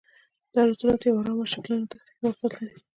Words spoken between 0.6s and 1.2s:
رسټورانټ په یوه